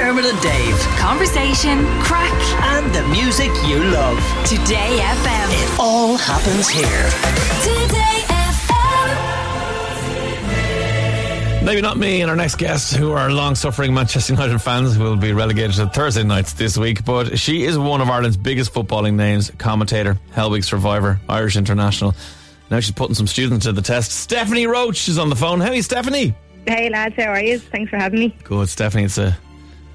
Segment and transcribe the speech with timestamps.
[0.00, 0.78] Dermot and Dave.
[0.96, 2.32] Conversation, crack,
[2.72, 4.16] And the music you love.
[4.46, 5.48] Today FM.
[5.52, 7.10] It all happens here.
[7.60, 8.24] Today
[11.58, 11.66] FM.
[11.66, 15.04] Maybe not me and our next guest, who are long suffering Manchester United fans, who
[15.04, 17.04] will be relegated to Thursday nights this week.
[17.04, 22.14] But she is one of Ireland's biggest footballing names, commentator, Hell Week survivor, Irish international.
[22.70, 24.12] Now she's putting some students to the test.
[24.12, 25.60] Stephanie Roche is on the phone.
[25.60, 26.34] How are you, Stephanie?
[26.66, 27.58] Hey lads, how are you?
[27.58, 28.34] Thanks for having me.
[28.44, 29.04] Good, Stephanie.
[29.04, 29.36] It's a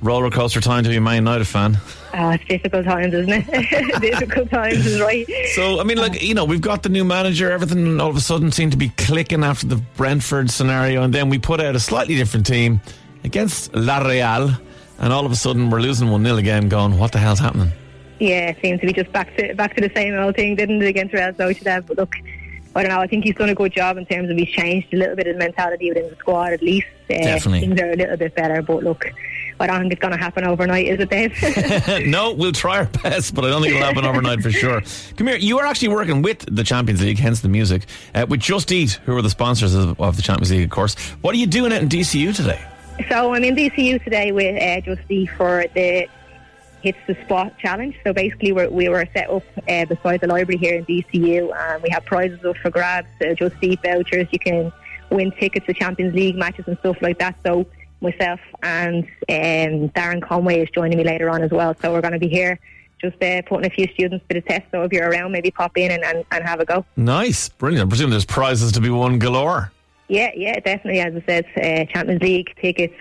[0.02, 1.77] roller coaster time to be a Man United fan.
[2.13, 4.02] Oh, it's difficult times, isn't it?
[4.02, 5.26] difficult times is right.
[5.53, 8.22] So, I mean, like, you know, we've got the new manager, everything all of a
[8.22, 11.80] sudden seemed to be clicking after the Brentford scenario, and then we put out a
[11.80, 12.80] slightly different team
[13.23, 14.52] against La Real,
[15.00, 17.72] and all of a sudden we're losing 1 0 again, going, what the hell's happening?
[18.20, 20.81] Yeah, it seems to be just back to back to the same old thing, didn't
[20.81, 21.86] it, against Real Sociedad?
[21.86, 22.16] But look,
[22.75, 23.00] I don't know.
[23.00, 25.27] I think he's done a good job in terms of he's changed a little bit
[25.27, 26.53] of mentality within the squad.
[26.53, 27.62] At least uh, Definitely.
[27.62, 28.62] things are a little bit better.
[28.62, 29.12] But look,
[29.59, 32.05] I don't think it's going to happen overnight, is it, Dave?
[32.08, 34.81] no, we'll try our best, but I don't think it'll happen overnight for sure.
[35.16, 38.42] Come here, you are actually working with the Champions League, hence the music, uh, with
[38.42, 40.95] Just Eat, who are the sponsors of, of the Champions League, of course.
[41.22, 42.64] What are you doing out in DCU today?
[43.09, 46.08] So I'm in DCU today with uh, Just Eat for the
[46.81, 47.95] Hits the Spot challenge.
[48.03, 51.84] So basically, we're, we were set up uh, beside the library here in DCU, and
[51.84, 54.28] we have prizes up for grabs, uh, Just Eat vouchers.
[54.31, 54.72] You can
[55.09, 57.36] win tickets to Champions League matches and stuff like that.
[57.45, 57.66] So
[58.06, 61.75] myself and um, Darren Conway is joining me later on as well.
[61.81, 62.59] So we're going to be here.
[63.02, 64.64] Just uh, putting a few students to the test.
[64.72, 66.86] So if you're around, maybe pop in and, and, and have a go.
[66.95, 67.88] Nice, brilliant.
[67.88, 69.72] I presume there's prizes to be won galore.
[70.08, 71.02] Yeah, yeah, definitely.
[71.02, 72.94] As I said, uh, Champions League tickets,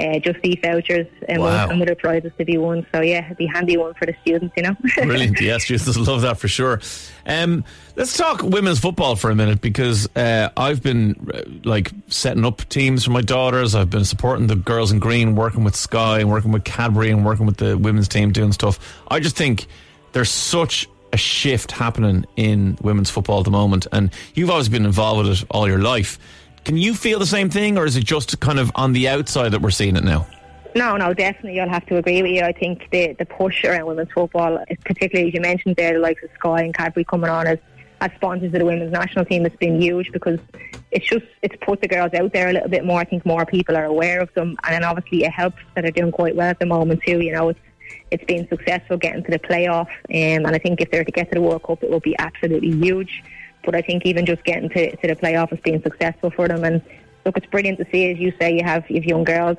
[0.00, 1.68] uh, just eat vouchers, and Wow.
[1.68, 2.86] some other prizes to be won.
[2.92, 4.74] So yeah, it'd be a handy one for the students, you know.
[4.96, 5.40] Brilliant.
[5.40, 6.80] yes, students love that for sure.
[7.26, 7.64] Um,
[7.96, 12.66] let's talk women's football for a minute because uh, I've been uh, like setting up
[12.68, 13.74] teams for my daughters.
[13.74, 17.24] I've been supporting the girls in green, working with Sky and working with Cadbury and
[17.24, 18.78] working with the women's team doing stuff.
[19.08, 19.66] I just think
[20.12, 24.84] there's such a shift happening in women's football at the moment, and you've always been
[24.84, 26.18] involved with it all your life.
[26.64, 29.50] Can you feel the same thing, or is it just kind of on the outside
[29.50, 30.26] that we're seeing it now?
[30.74, 32.42] no, no, definitely, I'll have to agree with you.
[32.42, 36.22] I think the the push around women's football, particularly as you mentioned there, the likes
[36.22, 37.58] of Sky and Cadbury coming on as
[38.00, 40.38] as sponsors of the women's national team, has been huge because
[40.90, 43.00] it's just it's put the girls out there a little bit more.
[43.00, 45.90] I think more people are aware of them, and then obviously it helps that they're
[45.90, 47.20] doing quite well at the moment too.
[47.20, 47.60] You know, it's
[48.10, 51.30] it's been successful getting to the playoff, um, and I think if they're to get
[51.32, 53.22] to the World Cup, it will be absolutely huge.
[53.64, 56.64] But I think even just getting to, to the playoff has been successful for them.
[56.64, 56.82] And
[57.24, 59.58] look, it's brilliant to see, as you say, you have you have young girls.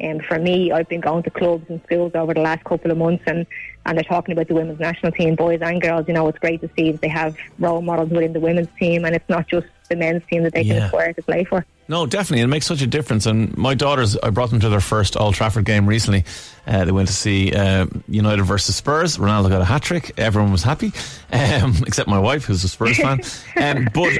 [0.00, 2.98] And for me, I've been going to clubs and schools over the last couple of
[2.98, 3.46] months, and,
[3.88, 6.06] and they're talking about the women's national team, boys and girls.
[6.06, 9.04] You know, it's great to see that they have role models within the women's team,
[9.04, 10.84] and it's not just the men's team that they can Yeah.
[10.86, 11.64] aspire to play for.
[11.90, 12.42] No, definitely.
[12.42, 13.24] It makes such a difference.
[13.24, 16.24] And my daughters, I brought them to their first Old Trafford game recently.
[16.66, 19.16] Uh, they went to see uh, United versus Spurs.
[19.16, 20.12] Ronaldo got a hat trick.
[20.18, 20.92] Everyone was happy,
[21.32, 23.20] um, except my wife, who's a Spurs fan.
[23.56, 24.12] Um, but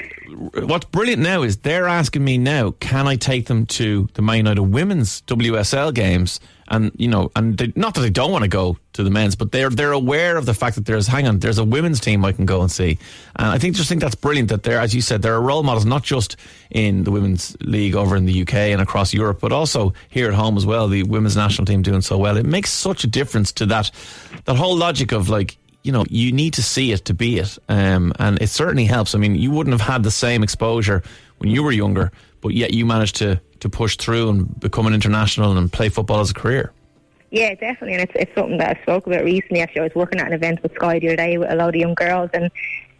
[0.64, 4.38] what's brilliant now is they're asking me now, can I take them to the Man
[4.38, 6.40] United women's WSL games?
[6.70, 9.34] And you know, and they, not that they don't want to go to the men's,
[9.36, 12.24] but they're they're aware of the fact that there's hang on, there's a women's team
[12.24, 12.98] I can go and see,
[13.36, 15.62] and I think just think that's brilliant that they're, as you said, there are role
[15.62, 16.36] models not just
[16.70, 20.34] in the women's league over in the UK and across Europe, but also here at
[20.34, 20.88] home as well.
[20.88, 23.90] The women's national team doing so well, it makes such a difference to that
[24.44, 27.56] that whole logic of like you know, you need to see it to be it.
[27.68, 29.14] Um, and it certainly helps.
[29.14, 31.02] I mean, you wouldn't have had the same exposure
[31.38, 34.94] when you were younger, but yet you managed to, to push through and become an
[34.94, 36.72] international and play football as a career.
[37.30, 39.60] Yeah, definitely, and it's it's something that I spoke about recently.
[39.60, 41.68] Actually, I was working at an event with Sky the other day with a lot
[41.68, 42.50] of young girls, and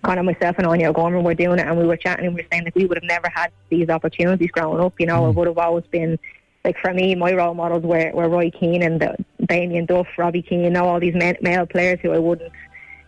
[0.03, 2.43] kind of myself and Áine O'Gorman were doing it, and we were chatting, and we
[2.43, 4.93] were saying that we would have never had these opportunities growing up.
[4.99, 6.19] You know, it would have always been
[6.65, 10.43] like for me, my role models were, were Roy Keane and the, Damien Duff, Robbie
[10.43, 12.53] Keane, you know, all these men, male players who I wouldn't.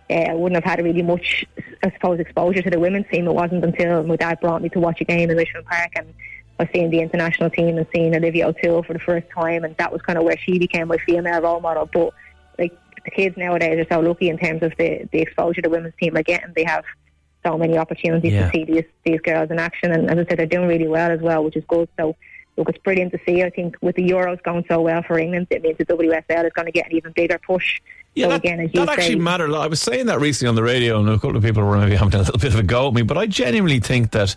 [0.08, 1.44] Uh, I wouldn't have had really much,
[1.84, 3.26] I suppose, exposure to the women's team.
[3.26, 6.14] It wasn't until my dad brought me to watch a game in Richmond Park and
[6.60, 9.74] I was seeing the international team and seeing Olivia O'Toole for the first time, and
[9.78, 11.88] that was kind of where she became my female role model.
[11.90, 12.12] But
[12.58, 15.94] like the kids nowadays are so lucky in terms of the, the exposure the women's
[15.98, 16.52] team are getting.
[16.54, 16.84] They have
[17.46, 18.50] so many opportunities Yeah.
[18.50, 21.10] to see these these girls in action, and as I said, they're doing really well
[21.10, 21.88] as well, which is good.
[21.98, 22.14] So.
[22.56, 23.42] Look, it's brilliant to see.
[23.42, 26.52] I think with the Euros going so well for England, it means the WSL is
[26.52, 27.80] going to get an even bigger push.
[28.14, 29.54] Yeah, so that, again, as you that say, actually mattered.
[29.54, 31.96] I was saying that recently on the radio, and a couple of people were maybe
[31.96, 34.34] having a little bit of a go at me, but I genuinely think that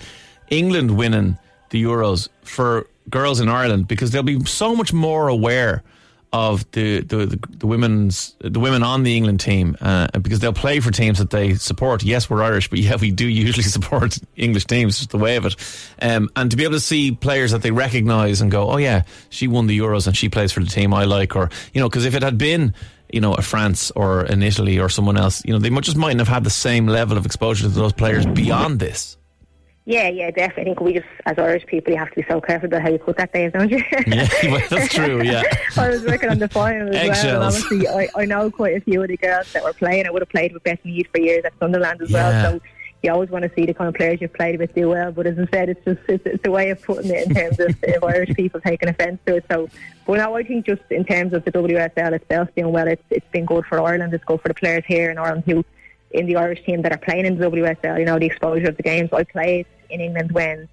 [0.50, 1.38] England winning
[1.74, 5.84] the Euros for girls in Ireland, because they'll be so much more aware
[6.32, 10.54] of the the, the, the women's the women on the England team uh, because they'll
[10.54, 12.04] play for teams that they support.
[12.04, 14.98] Yes, we're Irish, but yeah, we do usually support English teams.
[14.98, 15.56] Just the way of it.
[16.02, 19.04] Um, and to be able to see players that they recognise and go, oh yeah,
[19.30, 21.90] she won the Euros and she plays for the team I like, or you know,
[21.90, 22.74] because if it had been
[23.12, 26.20] you know, a France or an Italy or someone else, you know, they just mightn't
[26.20, 29.18] have had the same level of exposure to those players beyond this.
[29.86, 30.62] Yeah, yeah, definitely.
[30.62, 32.90] I think we just, as Irish people, you have to be so careful about how
[32.90, 33.84] you put that, Dave, don't you?
[34.08, 35.22] Yeah, well, that's true.
[35.22, 35.44] Yeah,
[35.78, 37.44] I was working on the final as well.
[37.44, 40.08] Obviously, I, I know quite a few of the girls that were playing.
[40.08, 42.44] I would have played with Beth Mead for years at Sunderland as Yeah.
[42.44, 42.52] well.
[42.54, 42.62] So
[43.02, 45.12] you always want to see the kind of players you've played with do well.
[45.12, 47.60] But as I said, it's just it's, it's a way of putting it in terms
[47.60, 49.46] of, of Irish people taking offence to it.
[49.52, 49.68] So,
[50.08, 53.28] but now I think just in terms of the WSL itself doing well, it's it's
[53.34, 54.14] been good for Ireland.
[54.14, 55.66] It's good for the players here in Ireland who
[56.14, 58.00] in the Irish team that are playing in the WSL.
[58.00, 59.10] You know, the exposure of the games.
[59.12, 60.70] I played in England when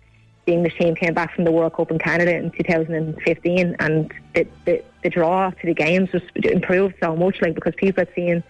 [0.47, 4.47] the English team came back from the World Cup in Canada in 2015, and the,
[4.65, 8.43] the, the draw to the games was improved so much, like because people had seen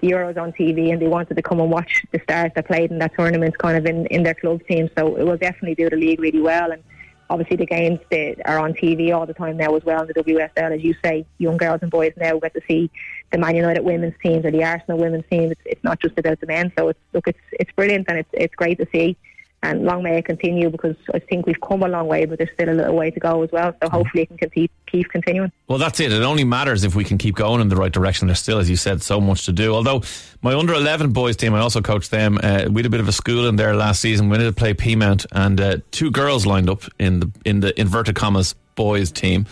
[0.00, 2.90] the Euros on TV and they wanted to come and watch the stars that played
[2.90, 4.88] in that tournament, kind of in, in their club team.
[4.96, 6.82] So it will definitely do the league really well, and
[7.30, 10.14] obviously the games that are on TV all the time now as well in the
[10.14, 12.90] WSL, as you say, young girls and boys now get to see
[13.30, 15.50] the Man United women's teams or the Arsenal women's team.
[15.52, 18.30] It's, it's not just about the men, so it's look, it's it's brilliant and it's
[18.32, 19.16] it's great to see.
[19.62, 22.50] And long may it continue because I think we've come a long way, but there's
[22.54, 23.74] still a little way to go as well.
[23.82, 25.50] So hopefully it can keep keep continuing.
[25.66, 26.12] Well, that's it.
[26.12, 28.28] It only matters if we can keep going in the right direction.
[28.28, 29.74] There's still, as you said, so much to do.
[29.74, 30.02] Although
[30.42, 32.38] my under 11 boys team, I also coached them.
[32.40, 34.28] Uh, we had a bit of a school in there last season.
[34.28, 37.78] We needed to play Peamount, and uh, two girls lined up in the in the
[37.78, 39.46] inverted commas boys team,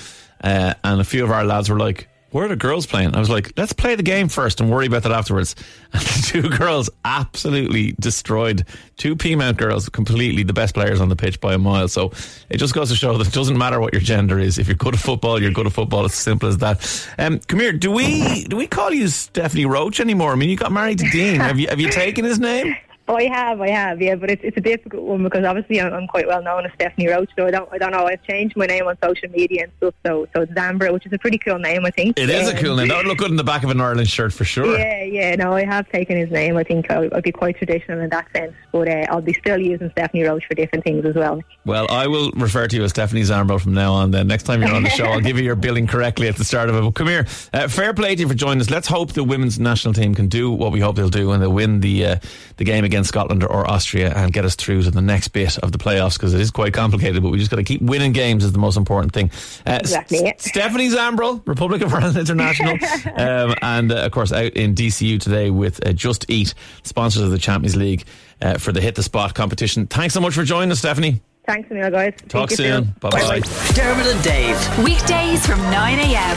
[0.44, 2.08] uh, and a few of our lads were like.
[2.30, 3.14] Where are the girls playing?
[3.14, 5.54] I was like, let's play the game first and worry about that afterwards.
[5.92, 11.16] And the two girls absolutely destroyed two Peamount girls, completely the best players on the
[11.16, 11.88] pitch by a mile.
[11.88, 12.12] So
[12.50, 14.58] it just goes to show that it doesn't matter what your gender is.
[14.58, 16.04] If you're good at football, you're good at football.
[16.04, 17.08] It's as simple as that.
[17.18, 17.72] Um, come here.
[17.72, 20.32] Do we do we call you Stephanie Roche anymore?
[20.32, 21.40] I mean, you got married to Dean.
[21.40, 22.76] Have you have you taken his name?
[23.08, 25.92] Oh, I have, I have, yeah, but it's it's a difficult one because obviously I'm,
[25.92, 28.06] I'm quite well known as Stephanie Roche, so I don't I don't know.
[28.06, 31.12] I've changed my name on social media and stuff, so so it's Zambra, which is
[31.12, 32.18] a pretty cool name, I think.
[32.18, 32.88] It is a Um, cool name.
[32.88, 34.76] That would look good in the back of an Ireland shirt for sure.
[34.76, 36.56] Yeah, yeah, no, I have taken his name.
[36.56, 39.58] I think I'll, I'll be quite traditional in that sense, but uh, I'll be still
[39.58, 41.40] using Stephanie Roche for different things as well.
[41.64, 44.10] Well, I will refer to you as Stephanie Zambra from now on.
[44.10, 46.44] Then next time you're on the show, I'll give you your billing correctly at the
[46.44, 46.80] start of it.
[46.80, 48.68] But come here, uh, fair play to you for joining us.
[48.70, 51.52] Let's hope the women's national team can do what we hope they'll do and they'll
[51.52, 52.16] win the uh,
[52.56, 55.70] the game against Scotland or Austria and get us through to the next bit of
[55.70, 57.22] the playoffs because it is quite complicated.
[57.22, 59.30] But we just got to keep winning games is the most important thing.
[59.66, 60.32] Uh, Exactly, yeah.
[60.38, 62.72] S- Stephanie Zambra, Republic of Ireland International,
[63.16, 66.54] um, and uh, of course out in DCU today with uh, Just Eat,
[66.84, 68.04] sponsors of the Champions League
[68.40, 69.86] uh, for the Hit the Spot competition.
[69.86, 71.20] Thanks so much for joining us, Stephanie.
[71.46, 72.14] Thanks, Emil, guys.
[72.28, 72.94] Talk Speak to you soon.
[72.98, 73.40] Bye bye.
[73.74, 74.78] Dermot and Dave.
[74.82, 76.36] Weekdays from 9 a.m.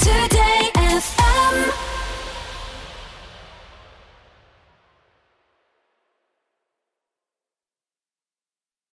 [0.00, 0.47] Today